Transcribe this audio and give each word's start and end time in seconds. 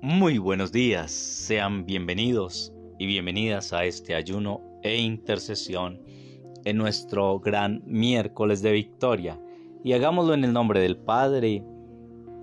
Muy 0.00 0.38
buenos 0.38 0.72
días, 0.72 1.12
sean 1.12 1.86
bienvenidos 1.86 2.72
y 2.98 3.06
bienvenidas 3.06 3.72
a 3.72 3.84
este 3.84 4.14
ayuno 4.14 4.60
e 4.82 4.96
intercesión 4.96 6.00
en 6.64 6.76
nuestro 6.76 7.38
gran 7.38 7.82
miércoles 7.86 8.62
de 8.62 8.72
victoria 8.72 9.40
y 9.84 9.92
hagámoslo 9.92 10.34
en 10.34 10.44
el 10.44 10.52
nombre 10.52 10.80
del 10.80 10.96
Padre, 10.96 11.62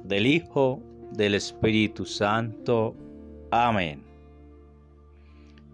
del 0.04 0.26
Hijo, 0.26 0.82
del 1.12 1.36
Espíritu 1.36 2.06
Santo. 2.06 2.96
Amén. 3.52 4.04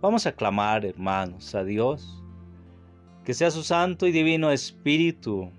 Vamos 0.01 0.25
a 0.25 0.31
clamar, 0.31 0.85
hermanos, 0.85 1.55
a 1.55 1.63
Dios, 1.63 2.23
que 3.23 3.33
sea 3.33 3.51
su 3.51 3.63
santo 3.63 4.07
y 4.07 4.11
divino 4.11 4.51
Espíritu 4.51 5.51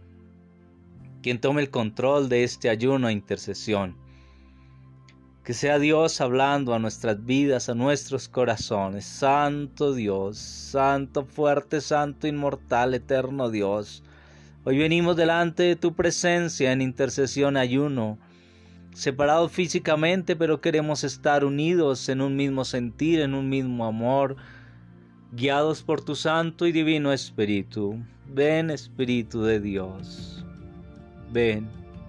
quien 1.27 1.41
tome 1.41 1.61
el 1.61 1.71
control 1.71 2.29
de 2.29 2.45
este 2.45 2.69
ayuno 2.69 3.09
e 3.09 3.13
intercesión 3.13 3.97
que 5.43 5.55
sea 5.55 5.81
Dios 5.81 6.21
hablando 6.21 6.73
a 6.73 6.79
nuestras 6.79 7.27
vidas, 7.27 7.69
a 7.69 7.75
nuestros 7.75 8.29
corazones. 8.29 9.05
Santo 9.05 9.93
Dios, 9.93 10.39
Santo 10.39 11.25
fuerte, 11.25 11.81
Santo 11.81 12.29
inmortal, 12.29 12.95
eterno 12.95 13.51
Dios. 13.51 14.05
Hoy 14.63 14.79
venimos 14.79 15.17
delante 15.17 15.65
de 15.65 15.75
tu 15.75 15.95
presencia 15.95 16.71
en 16.71 16.81
intercesión 16.81 17.57
ayuno, 17.57 18.19
separados 18.95 19.51
físicamente, 19.51 20.37
pero 20.37 20.61
queremos 20.61 21.03
estar 21.03 21.45
unidos 21.45 22.09
en 22.09 22.21
un 22.21 22.37
mismo 22.37 22.65
sentir, 22.65 23.19
en 23.19 23.35
un 23.35 23.49
mismo 23.49 23.85
amor, 23.85 24.37
guiados 25.33 25.83
por 25.83 26.05
tu 26.05 26.15
Santo 26.15 26.69
y 26.69 26.73
Divino 26.73 27.13
Espíritu. 27.13 27.99
Ven 28.33 28.71
Espíritu 28.71 29.43
de 29.43 29.59
Dios. 29.59 30.36
Ven, 31.31 31.69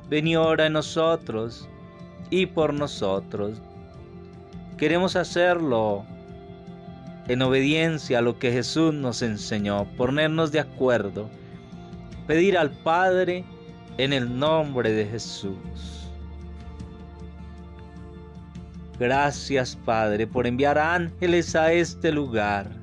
ven 0.09 0.27
y 0.27 0.35
ora 0.35 0.67
en 0.67 0.73
nosotros 0.73 1.67
y 2.29 2.45
por 2.45 2.73
nosotros. 2.73 3.61
Queremos 4.77 5.15
hacerlo 5.15 6.05
en 7.27 7.41
obediencia 7.41 8.19
a 8.19 8.21
lo 8.21 8.39
que 8.39 8.51
Jesús 8.51 8.93
nos 8.93 9.21
enseñó, 9.21 9.85
ponernos 9.97 10.51
de 10.51 10.59
acuerdo, 10.59 11.29
pedir 12.25 12.57
al 12.57 12.71
Padre 12.71 13.43
en 13.97 14.13
el 14.13 14.37
nombre 14.37 14.91
de 14.91 15.05
Jesús. 15.05 16.09
Gracias 18.99 19.75
Padre 19.85 20.25
por 20.25 20.47
enviar 20.47 20.77
ángeles 20.77 21.55
a 21.55 21.71
este 21.71 22.11
lugar. 22.11 22.76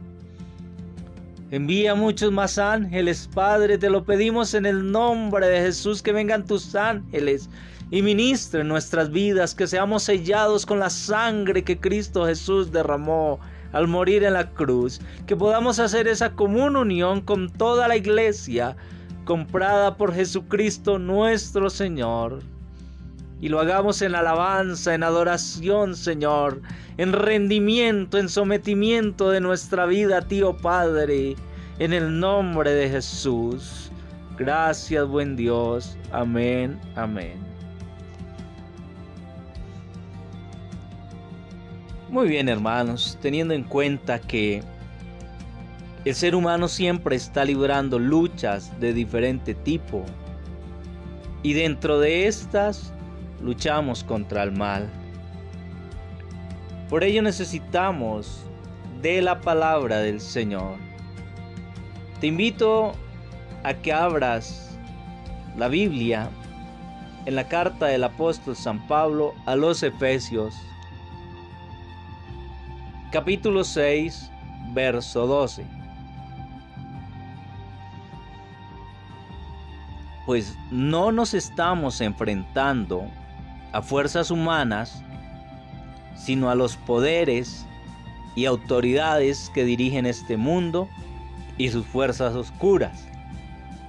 Envía 1.54 1.94
muchos 1.94 2.32
más 2.32 2.58
ángeles, 2.58 3.30
Padre, 3.32 3.78
te 3.78 3.88
lo 3.88 4.02
pedimos 4.02 4.54
en 4.54 4.66
el 4.66 4.90
nombre 4.90 5.46
de 5.46 5.60
Jesús, 5.60 6.02
que 6.02 6.10
vengan 6.10 6.44
tus 6.44 6.74
ángeles 6.74 7.48
y 7.92 8.02
ministre 8.02 8.62
en 8.62 8.66
nuestras 8.66 9.08
vidas, 9.12 9.54
que 9.54 9.68
seamos 9.68 10.02
sellados 10.02 10.66
con 10.66 10.80
la 10.80 10.90
sangre 10.90 11.62
que 11.62 11.78
Cristo 11.78 12.26
Jesús 12.26 12.72
derramó 12.72 13.38
al 13.70 13.86
morir 13.86 14.24
en 14.24 14.32
la 14.32 14.50
cruz, 14.50 15.00
que 15.28 15.36
podamos 15.36 15.78
hacer 15.78 16.08
esa 16.08 16.32
común 16.32 16.74
unión 16.74 17.20
con 17.20 17.48
toda 17.48 17.86
la 17.86 17.96
iglesia 17.96 18.76
comprada 19.24 19.96
por 19.96 20.12
Jesucristo 20.12 20.98
nuestro 20.98 21.70
Señor. 21.70 22.42
Y 23.40 23.48
lo 23.48 23.60
hagamos 23.60 24.00
en 24.02 24.14
alabanza, 24.14 24.94
en 24.94 25.02
adoración, 25.02 25.96
Señor, 25.96 26.62
en 26.96 27.12
rendimiento, 27.12 28.18
en 28.18 28.28
sometimiento 28.28 29.30
de 29.30 29.40
nuestra 29.40 29.86
vida 29.86 30.22
Tío 30.22 30.56
Padre, 30.56 31.36
en 31.78 31.92
el 31.92 32.18
nombre 32.20 32.72
de 32.72 32.88
Jesús. 32.88 33.90
Gracias, 34.38 35.06
buen 35.06 35.36
Dios. 35.36 35.96
Amén, 36.10 36.80
amén. 36.96 37.54
Muy 42.14 42.28
bien 42.28 42.48
hermanos, 42.48 43.18
teniendo 43.20 43.54
en 43.54 43.64
cuenta 43.64 44.20
que 44.20 44.62
el 46.04 46.14
ser 46.14 46.36
humano 46.36 46.68
siempre 46.68 47.16
está 47.16 47.44
librando 47.44 47.98
luchas 47.98 48.78
de 48.78 48.92
diferente 48.92 49.52
tipo 49.52 50.04
y 51.42 51.54
dentro 51.54 51.98
de 51.98 52.28
estas 52.28 52.93
luchamos 53.44 54.02
contra 54.02 54.42
el 54.42 54.52
mal. 54.52 54.88
Por 56.88 57.04
ello 57.04 57.22
necesitamos 57.22 58.44
de 59.02 59.20
la 59.22 59.40
palabra 59.40 59.98
del 59.98 60.20
Señor. 60.20 60.76
Te 62.20 62.28
invito 62.28 62.94
a 63.62 63.74
que 63.74 63.92
abras 63.92 64.76
la 65.56 65.68
Biblia 65.68 66.30
en 67.26 67.36
la 67.36 67.46
carta 67.46 67.86
del 67.86 68.04
apóstol 68.04 68.56
San 68.56 68.86
Pablo 68.86 69.34
a 69.46 69.54
los 69.56 69.82
Efesios 69.82 70.54
capítulo 73.14 73.62
6, 73.62 74.28
verso 74.72 75.28
12. 75.28 75.64
Pues 80.26 80.58
no 80.72 81.12
nos 81.12 81.32
estamos 81.32 82.00
enfrentando 82.00 83.06
a 83.74 83.82
fuerzas 83.82 84.30
humanas, 84.30 85.02
sino 86.14 86.48
a 86.48 86.54
los 86.54 86.76
poderes 86.76 87.66
y 88.36 88.46
autoridades 88.46 89.50
que 89.52 89.64
dirigen 89.64 90.06
este 90.06 90.36
mundo 90.36 90.88
y 91.58 91.70
sus 91.70 91.84
fuerzas 91.84 92.36
oscuras, 92.36 93.08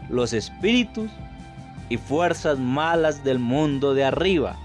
los 0.09 0.34
espíritus 0.34 1.12
y 1.88 1.97
fuerzas 1.97 2.57
malas 2.57 3.23
del 3.23 3.38
mundo 3.38 3.94
de 3.94 4.06
arriba. 4.06 4.57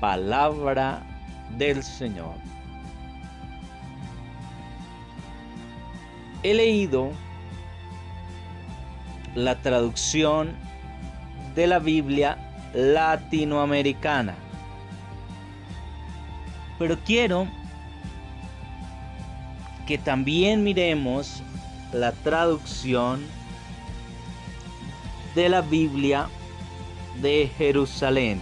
Palabra 0.00 1.00
del 1.56 1.80
Señor. 1.80 2.34
He 6.42 6.54
leído 6.54 7.12
la 9.36 9.54
traducción 9.62 10.56
de 11.54 11.68
la 11.68 11.78
Biblia 11.78 12.43
latinoamericana, 12.74 14.34
pero 16.78 16.98
quiero 17.04 17.46
que 19.86 19.98
también 19.98 20.62
miremos 20.62 21.42
la 21.92 22.12
traducción 22.12 23.24
de 25.34 25.48
la 25.48 25.60
Biblia 25.60 26.28
de 27.20 27.50
Jerusalén. 27.56 28.40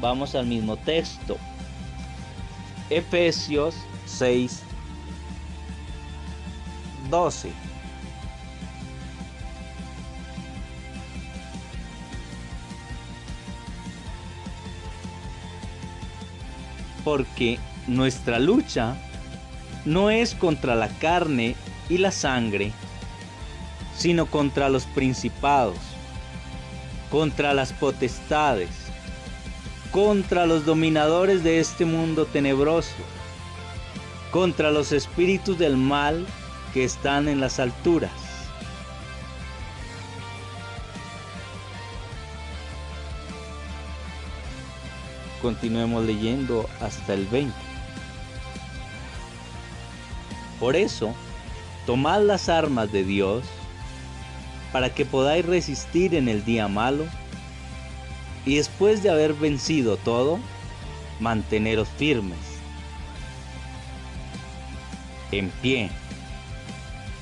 Vamos 0.00 0.34
al 0.34 0.46
mismo 0.46 0.76
texto. 0.76 1.36
Efesios 2.90 3.76
6, 4.06 4.62
12. 7.10 7.65
Porque 17.06 17.58
nuestra 17.86 18.38
lucha 18.38 18.96
no 19.86 20.10
es 20.10 20.34
contra 20.34 20.74
la 20.74 20.88
carne 20.88 21.56
y 21.88 21.96
la 21.96 22.10
sangre, 22.10 22.72
sino 23.96 24.26
contra 24.26 24.68
los 24.68 24.84
principados, 24.84 25.78
contra 27.10 27.54
las 27.54 27.72
potestades 27.72 28.86
contra 29.96 30.44
los 30.44 30.66
dominadores 30.66 31.42
de 31.42 31.58
este 31.58 31.86
mundo 31.86 32.26
tenebroso, 32.26 32.92
contra 34.30 34.70
los 34.70 34.92
espíritus 34.92 35.58
del 35.58 35.78
mal 35.78 36.26
que 36.74 36.84
están 36.84 37.28
en 37.28 37.40
las 37.40 37.58
alturas. 37.58 38.25
Continuemos 45.42 46.04
leyendo 46.04 46.68
hasta 46.80 47.14
el 47.14 47.26
20. 47.26 47.54
Por 50.58 50.76
eso, 50.76 51.14
tomad 51.84 52.22
las 52.22 52.48
armas 52.48 52.90
de 52.90 53.04
Dios 53.04 53.44
para 54.72 54.92
que 54.92 55.04
podáis 55.04 55.44
resistir 55.44 56.14
en 56.14 56.28
el 56.28 56.44
día 56.44 56.68
malo 56.68 57.04
y 58.44 58.56
después 58.56 59.02
de 59.02 59.10
haber 59.10 59.34
vencido 59.34 59.96
todo, 59.96 60.38
manteneros 61.20 61.88
firmes, 61.88 62.38
en 65.32 65.50
pie, 65.62 65.90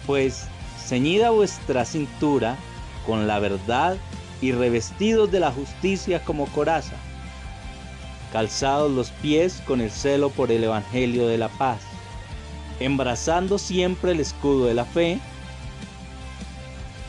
pues 0.07 0.47
ceñida 0.85 1.31
vuestra 1.31 1.85
cintura 1.85 2.57
con 3.07 3.27
la 3.27 3.39
verdad 3.39 3.97
y 4.41 4.53
revestidos 4.53 5.31
de 5.31 5.41
la 5.41 5.51
justicia 5.51 6.23
como 6.23 6.47
coraza, 6.49 6.97
calzados 8.35 8.91
los 8.91 9.13
pies 9.13 9.63
con 9.65 9.81
el 9.81 9.93
celo 9.93 10.29
por 10.29 10.51
el 10.51 10.65
Evangelio 10.65 11.29
de 11.29 11.39
la 11.39 11.49
paz, 11.51 11.83
embrazando 12.81 13.59
siempre 13.59 14.11
el 14.11 14.19
escudo 14.19 14.67
de 14.67 14.75
la 14.75 14.85
fe, 14.85 15.21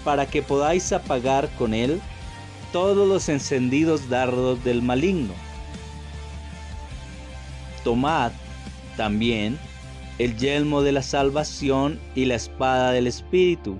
para 0.03 0.27
que 0.27 0.43
podáis 0.43 0.93
apagar 0.93 1.49
con 1.57 1.73
él 1.73 1.99
todos 2.71 3.07
los 3.07 3.27
encendidos 3.27 4.07
dardos 4.07 4.63
del 4.63 4.83
maligno. 4.83 5.33
Tomad 7.83 8.31
también 8.95 9.57
el 10.19 10.37
yelmo 10.37 10.83
de 10.83 10.91
la 10.91 11.01
salvación 11.01 11.99
y 12.13 12.25
la 12.25 12.35
espada 12.35 12.91
del 12.91 13.07
Espíritu, 13.07 13.79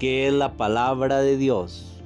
que 0.00 0.26
es 0.26 0.32
la 0.32 0.54
palabra 0.54 1.20
de 1.20 1.36
Dios. 1.36 2.02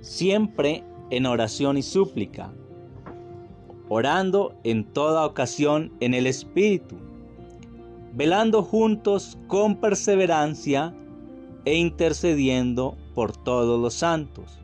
Siempre 0.00 0.84
en 1.12 1.26
oración 1.26 1.76
y 1.76 1.82
súplica, 1.82 2.54
orando 3.90 4.54
en 4.64 4.82
toda 4.82 5.26
ocasión 5.26 5.92
en 6.00 6.14
el 6.14 6.26
Espíritu, 6.26 6.96
velando 8.14 8.62
juntos 8.62 9.36
con 9.46 9.76
perseverancia 9.76 10.94
e 11.66 11.76
intercediendo 11.76 12.96
por 13.14 13.36
todos 13.36 13.78
los 13.78 13.92
santos, 13.92 14.58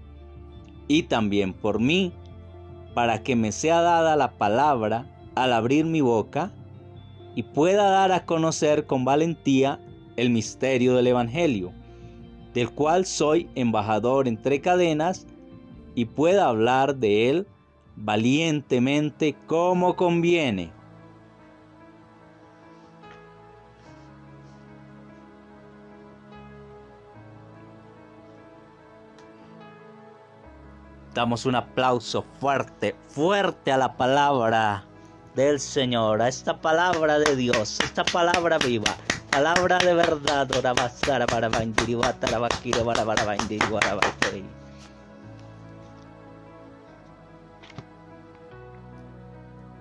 y 0.88 1.02
también 1.02 1.52
por 1.52 1.80
mí, 1.80 2.14
para 2.94 3.22
que 3.22 3.36
me 3.36 3.52
sea 3.52 3.82
dada 3.82 4.16
la 4.16 4.38
palabra 4.38 5.06
al 5.34 5.52
abrir 5.52 5.84
mi 5.84 6.00
boca 6.00 6.50
y 7.34 7.42
pueda 7.42 7.90
dar 7.90 8.10
a 8.10 8.24
conocer 8.24 8.86
con 8.86 9.04
valentía 9.04 9.80
el 10.16 10.30
misterio 10.30 10.96
del 10.96 11.08
Evangelio, 11.08 11.74
del 12.54 12.70
cual 12.70 13.04
soy 13.04 13.50
embajador 13.54 14.26
entre 14.26 14.62
cadenas 14.62 15.26
y 15.98 16.04
pueda 16.04 16.46
hablar 16.46 16.94
de 16.94 17.28
él 17.28 17.48
valientemente 17.96 19.34
como 19.48 19.96
conviene. 19.96 20.70
Damos 31.14 31.46
un 31.46 31.56
aplauso 31.56 32.24
fuerte, 32.38 32.94
fuerte 33.08 33.72
a 33.72 33.76
la 33.76 33.96
palabra 33.96 34.84
del 35.34 35.58
Señor, 35.58 36.22
a 36.22 36.28
esta 36.28 36.60
palabra 36.60 37.18
de 37.18 37.34
Dios, 37.34 37.80
esta 37.82 38.04
palabra 38.04 38.58
viva, 38.58 38.94
palabra 39.32 39.78
de 39.78 39.94
verdad. 39.94 40.48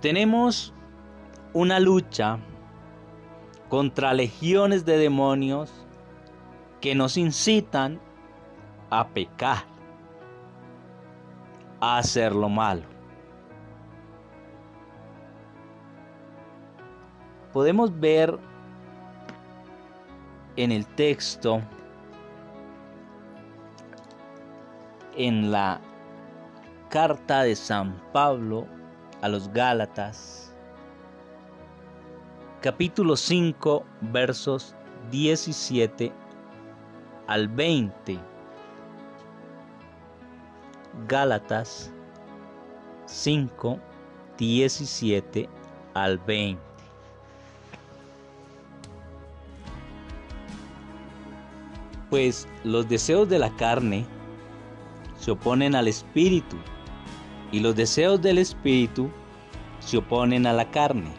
Tenemos 0.01 0.73
una 1.53 1.79
lucha 1.79 2.37
contra 3.67 4.13
legiones 4.13 4.85
de 4.85 4.97
demonios 4.97 5.73
que 6.81 6.93
nos 6.93 7.17
incitan 7.17 7.99
a 8.91 9.07
pecar, 9.07 9.63
a 11.79 11.97
hacer 11.97 12.35
lo 12.35 12.47
malo. 12.47 12.83
Podemos 17.51 17.99
ver 17.99 18.37
en 20.57 20.71
el 20.71 20.85
texto, 20.85 21.59
en 25.15 25.51
la 25.51 25.81
carta 26.89 27.41
de 27.41 27.55
San 27.55 27.99
Pablo 28.13 28.76
los 29.27 29.49
Gálatas, 29.49 30.53
capítulo 32.61 33.15
5, 33.15 33.85
versos 34.01 34.75
17 35.11 36.11
al 37.27 37.47
20. 37.47 38.19
Gálatas 41.07 41.91
5, 43.05 43.79
17 44.37 45.49
al 45.93 46.17
20. 46.19 46.61
Pues 52.09 52.47
los 52.63 52.87
deseos 52.87 53.27
de 53.27 53.39
la 53.39 53.49
carne 53.57 54.05
se 55.19 55.31
oponen 55.31 55.75
al 55.75 55.87
espíritu 55.87 56.55
y 57.51 57.59
los 57.59 57.75
deseos 57.75 58.21
del 58.21 58.37
espíritu 58.37 59.09
se 59.79 59.97
oponen 59.97 60.45
a 60.45 60.53
la 60.53 60.69
carne. 60.69 61.11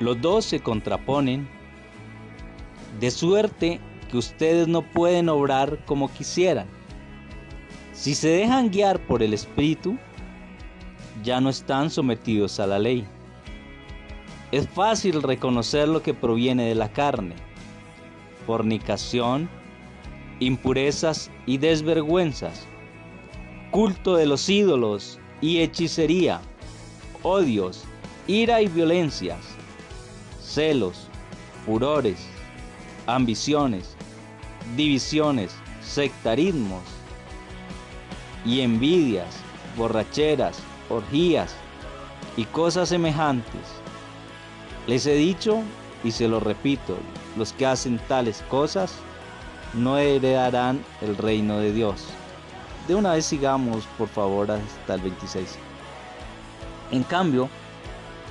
Los 0.00 0.20
dos 0.20 0.44
se 0.44 0.60
contraponen, 0.60 1.48
de 3.00 3.10
suerte 3.10 3.80
que 4.10 4.16
ustedes 4.16 4.68
no 4.68 4.82
pueden 4.82 5.28
obrar 5.28 5.84
como 5.84 6.12
quisieran. 6.12 6.66
Si 7.92 8.14
se 8.14 8.28
dejan 8.28 8.70
guiar 8.70 8.98
por 9.06 9.22
el 9.22 9.34
espíritu, 9.34 9.98
ya 11.22 11.40
no 11.40 11.50
están 11.50 11.90
sometidos 11.90 12.60
a 12.60 12.66
la 12.66 12.78
ley. 12.78 13.06
Es 14.52 14.68
fácil 14.68 15.22
reconocer 15.22 15.88
lo 15.88 16.02
que 16.02 16.14
proviene 16.14 16.68
de 16.68 16.74
la 16.74 16.92
carne, 16.92 17.34
fornicación, 18.46 19.48
impurezas 20.38 21.30
y 21.46 21.58
desvergüenzas 21.58 22.66
culto 23.76 24.16
de 24.16 24.24
los 24.24 24.48
ídolos 24.48 25.18
y 25.42 25.58
hechicería, 25.58 26.40
odios, 27.22 27.84
ira 28.26 28.62
y 28.62 28.68
violencias, 28.68 29.36
celos, 30.42 31.08
furores, 31.66 32.26
ambiciones, 33.06 33.94
divisiones, 34.78 35.54
sectarismos 35.82 36.80
y 38.46 38.62
envidias, 38.62 39.36
borracheras, 39.76 40.58
orgías 40.88 41.54
y 42.38 42.46
cosas 42.46 42.88
semejantes. 42.88 43.60
Les 44.86 45.04
he 45.04 45.16
dicho 45.16 45.58
y 46.02 46.12
se 46.12 46.28
lo 46.28 46.40
repito, 46.40 46.96
los 47.36 47.52
que 47.52 47.66
hacen 47.66 48.00
tales 48.08 48.42
cosas 48.48 48.94
no 49.74 49.98
heredarán 49.98 50.82
el 51.02 51.14
reino 51.18 51.58
de 51.58 51.74
Dios. 51.74 52.06
De 52.88 52.94
una 52.94 53.12
vez 53.12 53.26
sigamos, 53.26 53.84
por 53.98 54.08
favor, 54.08 54.50
hasta 54.50 54.94
el 54.94 55.00
26. 55.00 55.56
En 56.92 57.02
cambio, 57.02 57.48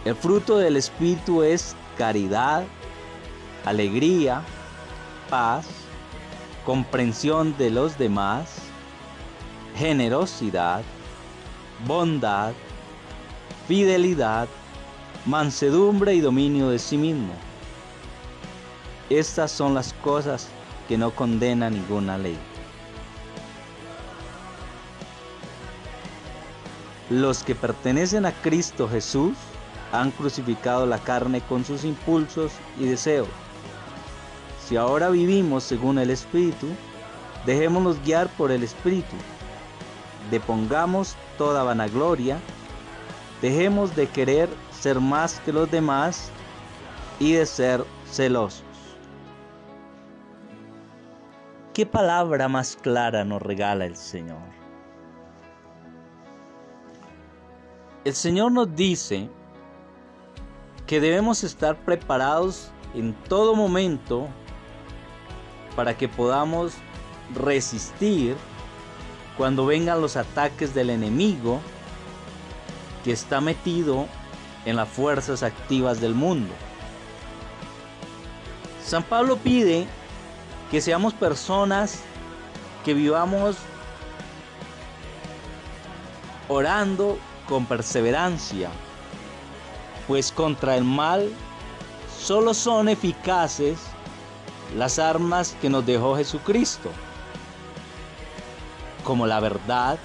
el 0.05 0.15
fruto 0.15 0.57
del 0.57 0.77
Espíritu 0.77 1.43
es 1.43 1.75
caridad, 1.97 2.63
alegría, 3.65 4.41
paz, 5.29 5.65
comprensión 6.65 7.57
de 7.57 7.69
los 7.69 7.97
demás, 7.97 8.59
generosidad, 9.75 10.83
bondad, 11.85 12.53
fidelidad, 13.67 14.47
mansedumbre 15.25 16.13
y 16.13 16.21
dominio 16.21 16.69
de 16.69 16.79
sí 16.79 16.97
mismo. 16.97 17.33
Estas 19.09 19.51
son 19.51 19.73
las 19.73 19.93
cosas 19.93 20.47
que 20.87 20.97
no 20.97 21.11
condena 21.11 21.69
ninguna 21.69 22.17
ley. 22.17 22.37
Los 27.09 27.43
que 27.43 27.53
pertenecen 27.53 28.25
a 28.25 28.31
Cristo 28.31 28.89
Jesús 28.89 29.33
han 29.91 30.09
crucificado 30.11 30.87
la 30.87 30.97
carne 30.97 31.41
con 31.41 31.63
sus 31.63 31.83
impulsos 31.83 32.51
y 32.79 32.85
deseos. 32.85 33.27
Si 34.65 34.75
ahora 34.75 35.09
vivimos 35.09 35.63
según 35.63 35.99
el 35.99 36.09
Espíritu, 36.09 36.67
dejémonos 37.45 38.01
guiar 38.03 38.27
por 38.29 38.51
el 38.51 38.63
Espíritu. 38.63 39.15
Depongamos 40.31 41.15
toda 41.37 41.61
vanagloria, 41.61 42.39
dejemos 43.39 43.95
de 43.95 44.07
querer 44.07 44.49
ser 44.71 44.99
más 44.99 45.39
que 45.41 45.53
los 45.53 45.69
demás 45.69 46.31
y 47.19 47.33
de 47.33 47.45
ser 47.45 47.85
celosos. 48.11 48.63
¿Qué 51.75 51.85
palabra 51.85 52.47
más 52.47 52.75
clara 52.75 53.23
nos 53.23 53.41
regala 53.41 53.85
el 53.85 53.95
Señor? 53.95 54.64
El 58.05 58.13
Señor 58.13 58.51
nos 58.51 58.75
dice 58.75 59.27
que 60.85 60.99
debemos 60.99 61.43
estar 61.43 61.75
preparados 61.75 62.69
en 62.93 63.15
todo 63.27 63.55
momento 63.55 64.27
para 65.75 65.97
que 65.97 66.07
podamos 66.07 66.73
resistir 67.33 68.37
cuando 69.37 69.65
vengan 69.65 70.01
los 70.01 70.17
ataques 70.17 70.75
del 70.75 70.91
enemigo 70.91 71.59
que 73.03 73.11
está 73.11 73.41
metido 73.41 74.05
en 74.65 74.75
las 74.75 74.87
fuerzas 74.87 75.41
activas 75.41 75.99
del 75.99 76.13
mundo. 76.13 76.53
San 78.85 79.01
Pablo 79.01 79.37
pide 79.37 79.87
que 80.69 80.79
seamos 80.79 81.15
personas 81.15 82.01
que 82.83 82.93
vivamos 82.93 83.55
orando 86.47 87.17
con 87.47 87.65
perseverancia, 87.65 88.69
pues 90.07 90.31
contra 90.31 90.75
el 90.75 90.83
mal 90.83 91.31
solo 92.17 92.53
son 92.53 92.89
eficaces 92.89 93.77
las 94.75 94.99
armas 94.99 95.55
que 95.61 95.69
nos 95.69 95.85
dejó 95.85 96.15
Jesucristo. 96.15 96.89
como 99.03 99.27
la 99.27 99.39
verdad, 99.39 99.99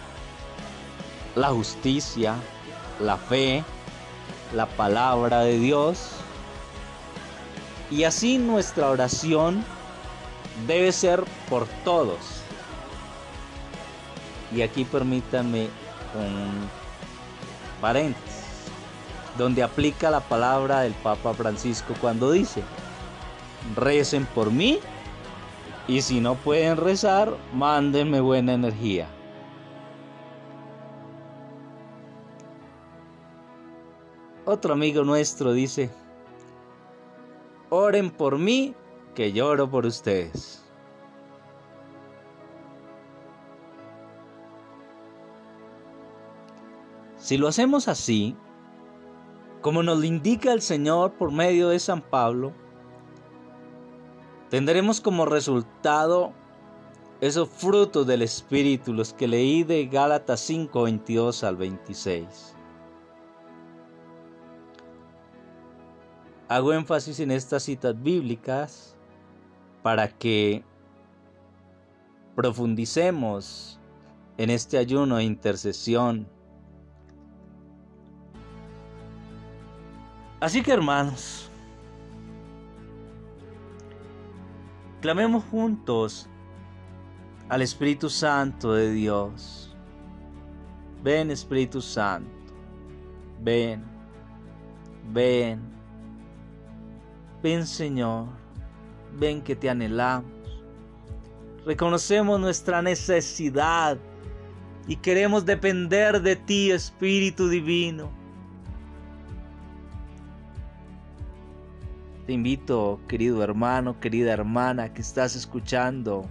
la 1.34 1.48
justicia, 1.48 2.34
la 3.00 3.16
fe, 3.16 3.64
la 4.54 4.66
palabra 4.66 5.40
de 5.40 5.58
Dios. 5.58 6.10
Y 7.90 8.04
así 8.04 8.36
nuestra 8.36 8.90
oración 8.90 9.64
debe 10.66 10.92
ser 10.92 11.24
por 11.48 11.66
todos. 11.84 12.18
Y 14.54 14.62
aquí 14.62 14.84
permítanme 14.84 15.68
un 16.14 16.68
paréntesis, 17.80 18.66
donde 19.38 19.62
aplica 19.62 20.10
la 20.10 20.20
palabra 20.20 20.80
del 20.80 20.92
Papa 20.94 21.34
Francisco 21.34 21.94
cuando 22.00 22.30
dice, 22.30 22.62
recen 23.76 24.26
por 24.26 24.50
mí 24.50 24.80
y 25.88 26.02
si 26.02 26.20
no 26.20 26.34
pueden 26.36 26.76
rezar, 26.76 27.36
mándenme 27.52 28.20
buena 28.20 28.54
energía. 28.54 29.08
Otro 34.44 34.72
amigo 34.72 35.04
nuestro 35.04 35.52
dice, 35.52 35.90
oren 37.68 38.10
por 38.10 38.38
mí, 38.38 38.74
que 39.14 39.32
lloro 39.32 39.70
por 39.70 39.86
ustedes. 39.86 40.59
Si 47.30 47.38
lo 47.38 47.46
hacemos 47.46 47.86
así, 47.86 48.34
como 49.60 49.84
nos 49.84 49.98
lo 50.00 50.04
indica 50.04 50.52
el 50.52 50.60
Señor 50.60 51.12
por 51.12 51.30
medio 51.30 51.68
de 51.68 51.78
San 51.78 52.02
Pablo, 52.02 52.52
tendremos 54.48 55.00
como 55.00 55.26
resultado 55.26 56.32
esos 57.20 57.48
frutos 57.48 58.04
del 58.04 58.22
Espíritu, 58.22 58.92
los 58.92 59.12
que 59.12 59.28
leí 59.28 59.62
de 59.62 59.86
Gálatas 59.86 60.40
5, 60.40 60.82
22 60.82 61.44
al 61.44 61.54
26. 61.54 62.56
Hago 66.48 66.72
énfasis 66.72 67.20
en 67.20 67.30
estas 67.30 67.62
citas 67.62 67.94
bíblicas 68.02 68.96
para 69.84 70.08
que 70.08 70.64
profundicemos 72.34 73.78
en 74.36 74.50
este 74.50 74.78
ayuno 74.78 75.18
de 75.18 75.22
intercesión. 75.22 76.39
Así 80.40 80.62
que 80.62 80.72
hermanos, 80.72 81.50
clamemos 85.02 85.44
juntos 85.44 86.28
al 87.50 87.60
Espíritu 87.60 88.08
Santo 88.08 88.72
de 88.72 88.90
Dios. 88.90 89.76
Ven 91.02 91.30
Espíritu 91.30 91.82
Santo, 91.82 92.54
ven, 93.42 93.84
ven. 95.12 95.60
Ven 97.42 97.66
Señor, 97.66 98.28
ven 99.18 99.42
que 99.42 99.56
te 99.56 99.68
anhelamos. 99.68 100.30
Reconocemos 101.66 102.40
nuestra 102.40 102.80
necesidad 102.80 103.98
y 104.86 104.96
queremos 104.96 105.44
depender 105.44 106.20
de 106.22 106.36
ti, 106.36 106.70
Espíritu 106.70 107.48
Divino. 107.48 108.19
Te 112.30 112.34
invito, 112.34 113.00
querido 113.08 113.42
hermano, 113.42 113.98
querida 113.98 114.32
hermana, 114.32 114.94
que 114.94 115.00
estás 115.00 115.34
escuchando 115.34 116.26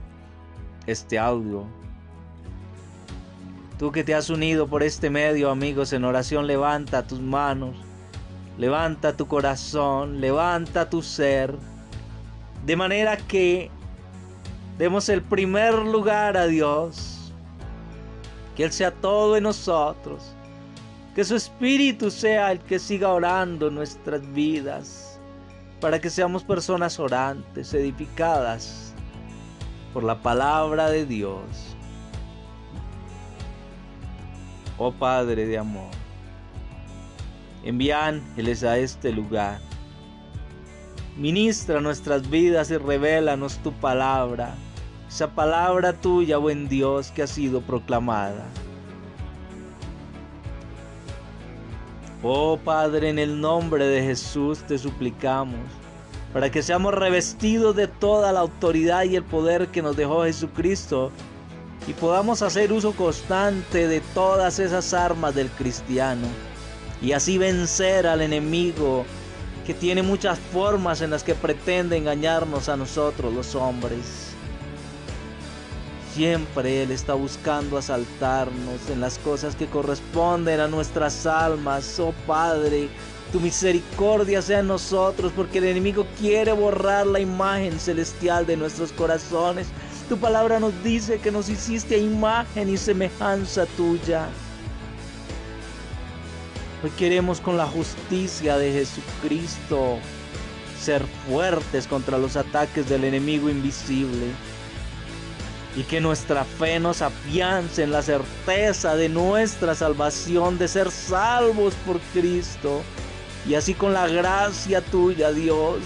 este 0.87 1.19
audio. 1.19 1.65
Tú 3.77 3.91
que 3.91 4.05
te 4.05 4.15
has 4.15 4.29
unido 4.29 4.65
por 4.65 4.81
este 4.81 5.09
medio, 5.09 5.49
amigos, 5.49 5.91
en 5.91 6.05
oración, 6.05 6.47
levanta 6.47 7.05
tus 7.05 7.19
manos 7.19 7.75
Levanta 8.57 9.17
tu 9.17 9.27
corazón, 9.27 10.21
levanta 10.21 10.89
tu 10.89 11.01
ser, 11.01 11.53
de 12.65 12.77
manera 12.77 13.17
que 13.17 13.69
demos 14.77 15.09
el 15.09 15.21
primer 15.21 15.73
lugar 15.79 16.37
a 16.37 16.47
Dios, 16.47 17.33
que 18.55 18.63
Él 18.63 18.71
sea 18.71 18.91
todo 18.91 19.35
en 19.35 19.43
nosotros, 19.43 20.33
que 21.13 21.25
su 21.25 21.35
Espíritu 21.35 22.09
sea 22.09 22.53
el 22.53 22.59
que 22.59 22.79
siga 22.79 23.09
orando 23.09 23.69
nuestras 23.69 24.21
vidas, 24.31 25.08
para 25.79 25.99
que 25.99 26.09
seamos 26.09 26.43
personas 26.43 26.99
orantes, 26.99 27.73
edificadas 27.73 28.93
por 29.93 30.03
la 30.03 30.21
palabra 30.21 30.89
de 30.89 31.05
Dios. 31.05 31.75
Oh 34.77 34.91
Padre 34.91 35.45
de 35.45 35.57
amor. 35.57 35.91
Envía 37.63 38.07
ángeles 38.07 38.63
a 38.63 38.77
este 38.77 39.11
lugar. 39.11 39.59
Ministra 41.17 41.81
nuestras 41.81 42.29
vidas 42.29 42.71
y 42.71 42.77
revélanos 42.77 43.57
tu 43.57 43.73
palabra, 43.73 44.55
esa 45.09 45.27
palabra 45.35 45.91
tuya, 45.91 46.37
buen 46.37 46.69
Dios, 46.69 47.11
que 47.11 47.23
ha 47.23 47.27
sido 47.27 47.61
proclamada. 47.61 48.45
Oh 52.21 52.57
Padre, 52.57 53.09
en 53.09 53.19
el 53.19 53.39
nombre 53.39 53.87
de 53.87 54.03
Jesús 54.03 54.59
te 54.59 54.77
suplicamos, 54.77 55.59
para 56.33 56.51
que 56.51 56.61
seamos 56.61 56.93
revestidos 56.93 57.75
de 57.75 57.87
toda 57.87 58.33
la 58.33 58.41
autoridad 58.41 59.03
y 59.03 59.15
el 59.15 59.23
poder 59.23 59.67
que 59.69 59.81
nos 59.81 59.95
dejó 59.95 60.25
Jesucristo, 60.25 61.11
y 61.87 61.93
podamos 61.93 62.41
hacer 62.41 62.73
uso 62.73 62.91
constante 62.91 63.87
de 63.87 64.01
todas 64.13 64.59
esas 64.59 64.93
armas 64.93 65.33
del 65.33 65.49
cristiano 65.49 66.27
y 67.01 67.13
así 67.13 67.37
vencer 67.37 68.05
al 68.05 68.21
enemigo 68.21 69.05
que 69.65 69.73
tiene 69.73 70.03
muchas 70.03 70.37
formas 70.37 71.01
en 71.01 71.11
las 71.11 71.23
que 71.23 71.35
pretende 71.35 71.95
engañarnos 71.95 72.69
a 72.69 72.75
nosotros 72.75 73.33
los 73.33 73.55
hombres. 73.55 74.28
Siempre 76.13 76.83
Él 76.83 76.91
está 76.91 77.13
buscando 77.13 77.77
asaltarnos 77.77 78.89
en 78.89 78.99
las 78.99 79.19
cosas 79.19 79.55
que 79.55 79.67
corresponden 79.67 80.59
a 80.59 80.67
nuestras 80.67 81.25
almas. 81.25 81.99
Oh 81.99 82.13
Padre, 82.25 82.89
tu 83.31 83.39
misericordia 83.39 84.41
sea 84.41 84.59
en 84.59 84.67
nosotros 84.67 85.31
porque 85.35 85.59
el 85.59 85.65
enemigo 85.65 86.07
quiere 86.19 86.51
borrar 86.51 87.05
la 87.05 87.19
imagen 87.19 87.79
celestial 87.79 88.45
de 88.47 88.57
nuestros 88.57 88.91
corazones. 88.91 89.67
Tu 90.09 90.17
palabra 90.17 90.59
nos 90.59 90.83
dice 90.83 91.19
que 91.19 91.31
nos 91.31 91.47
hiciste 91.47 91.99
imagen 91.99 92.69
y 92.69 92.77
semejanza 92.77 93.67
tuya. 93.77 94.27
Hoy 96.83 96.89
queremos 96.91 97.39
con 97.39 97.55
la 97.55 97.67
justicia 97.67 98.57
de 98.57 98.71
Jesucristo 98.71 99.99
ser 100.81 101.05
fuertes 101.27 101.85
contra 101.85 102.17
los 102.17 102.35
ataques 102.35 102.89
del 102.89 103.03
enemigo 103.03 103.49
invisible 103.49 104.27
y 105.75 105.83
que 105.83 106.01
nuestra 106.01 106.43
fe 106.43 106.79
nos 106.79 107.01
afiance 107.01 107.83
en 107.83 107.91
la 107.91 108.01
certeza 108.01 108.95
de 108.95 109.09
nuestra 109.09 109.75
salvación, 109.75 110.57
de 110.57 110.67
ser 110.67 110.91
salvos 110.91 111.73
por 111.85 111.99
Cristo 112.13 112.81
y 113.47 113.55
así 113.55 113.73
con 113.73 113.93
la 113.93 114.07
gracia 114.07 114.81
tuya, 114.81 115.31
Dios, 115.31 115.79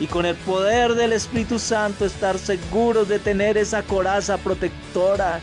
y 0.00 0.06
con 0.06 0.24
el 0.24 0.36
poder 0.36 0.94
del 0.94 1.12
Espíritu 1.12 1.58
Santo 1.58 2.04
estar 2.04 2.38
seguros 2.38 3.08
de 3.08 3.18
tener 3.18 3.58
esa 3.58 3.82
coraza 3.82 4.38
protectora 4.38 5.40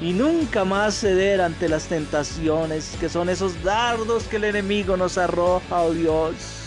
y 0.00 0.12
nunca 0.12 0.64
más 0.64 0.94
ceder 0.94 1.40
ante 1.40 1.68
las 1.68 1.84
tentaciones 1.84 2.96
que 2.98 3.08
son 3.08 3.28
esos 3.28 3.62
dardos 3.62 4.24
que 4.24 4.36
el 4.36 4.44
enemigo 4.44 4.96
nos 4.96 5.18
arroja, 5.18 5.82
oh 5.82 5.92
Dios. 5.92 6.61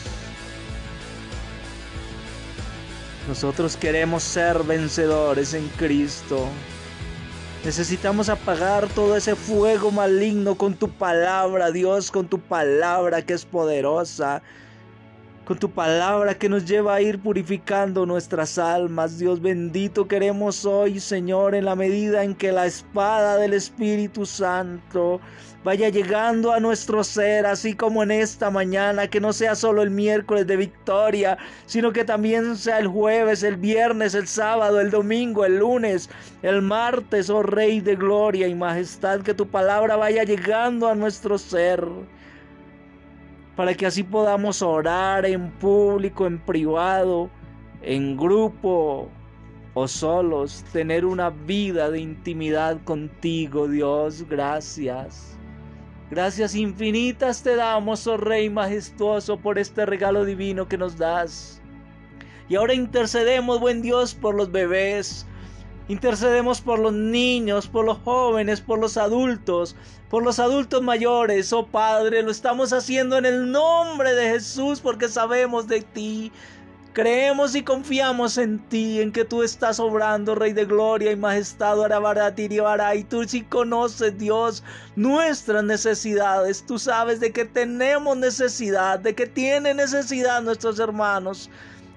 Nosotros 3.27 3.75
queremos 3.75 4.22
ser 4.22 4.63
vencedores 4.63 5.53
en 5.53 5.67
Cristo. 5.70 6.48
Necesitamos 7.63 8.29
apagar 8.29 8.88
todo 8.89 9.17
ese 9.17 9.36
fuego 9.36 9.89
maligno 9.89 10.55
con 10.55 10.75
tu 10.75 10.89
palabra, 10.89 11.72
Dios, 11.72 12.12
con 12.12 12.27
tu 12.27 12.39
palabra 12.39 13.24
que 13.24 13.34
es 13.34 13.44
poderosa 13.44 14.44
con 15.46 15.60
tu 15.60 15.70
palabra 15.70 16.34
que 16.34 16.50
nos 16.50 16.66
lleva 16.66 16.96
a 16.96 17.02
ir 17.02 17.20
purificando 17.20 18.06
nuestras 18.06 18.58
almas. 18.58 19.20
Dios 19.20 19.40
bendito 19.40 20.08
queremos 20.08 20.66
hoy, 20.66 21.00
Señor, 21.00 21.54
en 21.54 21.66
la 21.66 21.75
medida 21.75 22.24
en 22.24 22.34
que 22.34 22.52
la 22.52 22.66
espada 22.66 23.38
del 23.38 23.54
Espíritu 23.54 24.25
Santo 24.25 25.22
vaya 25.64 25.90
llegando 25.90 26.52
a 26.52 26.60
nuestro 26.60 27.04
ser, 27.04 27.46
así 27.46 27.75
como 27.75 28.04
en 28.04 28.12
esta 28.12 28.50
mañana, 28.50 29.08
que 29.08 29.20
no 29.20 29.34
sea 29.34 29.56
solo 29.56 29.82
el 29.82 29.92
miércoles 29.92 30.48
de 30.48 30.58
victoria, 30.58 31.38
sino 31.66 31.92
que 31.92 32.04
también 32.04 32.56
sea 32.56 32.80
el 32.80 32.88
jueves, 32.88 33.44
el 33.44 33.56
viernes, 33.56 34.14
el 34.16 34.28
sábado, 34.28 34.80
el 34.80 34.92
domingo, 34.92 35.46
el 35.46 35.58
lunes, 35.60 36.10
el 36.42 36.62
martes, 36.62 37.30
oh 37.30 37.44
Rey 37.44 37.82
de 37.82 37.96
gloria 37.96 38.48
y 38.48 38.56
majestad, 38.56 39.22
que 39.22 39.34
tu 39.34 39.48
palabra 39.48 39.96
vaya 39.96 40.24
llegando 40.24 40.88
a 40.88 40.96
nuestro 40.96 41.38
ser 41.38 41.84
para 43.56 43.74
que 43.74 43.86
así 43.86 44.04
podamos 44.04 44.62
orar 44.62 45.26
en 45.26 45.50
público, 45.52 46.26
en 46.26 46.40
privado, 46.40 47.30
en 47.82 48.18
grupo, 48.18 49.10
o 49.76 49.90
solos, 49.90 50.64
tener 50.72 51.06
una 51.06 51.30
vida 51.30 51.92
de 51.92 52.00
intimidad 52.00 52.82
contigo, 52.86 53.68
Dios. 53.68 54.26
Gracias. 54.28 55.38
Gracias 56.10 56.56
infinitas 56.56 57.44
te 57.44 57.56
damos, 57.56 58.08
oh 58.08 58.16
Rey 58.16 58.50
majestuoso, 58.50 59.38
por 59.38 59.60
este 59.60 59.86
regalo 59.86 60.24
divino 60.24 60.68
que 60.68 60.78
nos 60.78 60.98
das. 60.98 61.62
Y 62.48 62.56
ahora 62.56 62.74
intercedemos, 62.74 63.60
buen 63.60 63.82
Dios, 63.82 64.16
por 64.16 64.36
los 64.36 64.50
bebés. 64.52 65.26
Intercedemos 65.88 66.62
por 66.62 66.80
los 66.80 66.94
niños, 66.94 67.68
por 67.68 67.86
los 67.86 68.00
jóvenes, 68.00 68.60
por 68.60 68.80
los 68.80 68.98
adultos, 68.98 69.75
por 70.10 70.24
los 70.24 70.39
adultos 70.39 70.82
mayores. 70.82 71.54
Oh 71.54 71.68
Padre, 71.68 72.24
lo 72.24 72.32
estamos 72.32 72.74
haciendo 72.74 73.18
en 73.18 73.25
el 73.27 73.51
nombre 73.51 74.15
de 74.15 74.30
Jesús 74.30 74.80
porque 74.80 75.08
sabemos 75.08 75.68
de 75.68 75.82
ti. 75.82 76.32
Creemos 76.94 77.56
y 77.56 77.62
confiamos 77.62 78.38
en 78.38 78.58
ti, 78.70 79.01
en 79.01 79.12
que 79.12 79.25
tú 79.25 79.44
estás 79.44 79.80
obrando, 79.82 80.34
Rey 80.34 80.54
de 80.54 80.63
Gloria 80.63 81.12
y 81.12 81.18
Majestad, 81.18 81.75
y 82.96 83.04
tú 83.04 83.25
sí 83.25 83.42
conoces, 83.44 84.18
Dios, 84.18 84.63
nuestras 84.96 85.63
necesidades. 85.65 86.65
Tú 86.65 86.80
sabes 86.80 87.20
de 87.20 87.34
que 87.34 87.44
tenemos 87.44 88.15
necesidad, 88.15 88.98
de 88.98 89.13
que 89.13 89.27
tienen 89.27 89.77
necesidad 89.77 90.42
nuestros 90.42 90.80
hermanos 90.80 91.50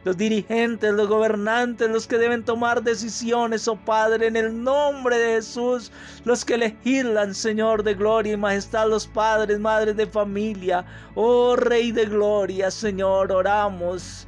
los 0.09 0.17
dirigentes, 0.17 0.91
los 0.95 1.07
gobernantes, 1.07 1.91
los 1.91 2.07
que 2.07 2.17
deben 2.17 2.43
tomar 2.43 2.83
decisiones, 2.83 3.69
oh 3.69 3.77
Padre, 3.77 4.29
en 4.29 4.37
el 4.37 4.65
nombre 4.65 5.19
de 5.19 5.35
Jesús, 5.35 5.93
los 6.25 6.47
que 6.47 6.57
legislan, 6.57 7.35
Señor 7.35 7.83
de 7.83 7.93
gloria 7.93 8.33
y 8.33 8.37
majestad, 8.39 8.89
los 8.89 9.07
padres, 9.07 9.61
madres 9.61 9.99
de 9.99 10.07
familia, 10.07 10.87
oh 11.15 11.57
Rey 11.57 11.93
de 11.93 12.07
gloria, 12.07 12.71
Señor, 12.71 13.31
oramos 13.31 14.27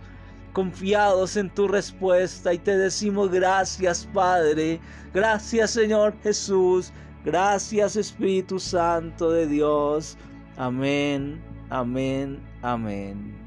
confiados 0.53 1.39
en 1.39 1.49
tu 1.49 1.67
respuesta 1.67 2.53
y 2.53 2.59
te 2.59 2.77
decimos 2.77 3.31
gracias 3.31 4.07
Padre, 4.13 4.81
gracias 5.15 5.71
Señor 5.71 6.13
Jesús, 6.23 6.93
gracias 7.25 7.97
Espíritu 7.97 8.61
Santo 8.61 9.31
de 9.31 9.47
Dios. 9.47 10.19
Amén, 10.59 11.41
amén, 11.71 12.39
amén. 12.61 13.39